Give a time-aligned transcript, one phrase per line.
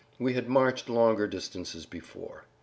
[0.17, 2.45] We had marched longer distances before.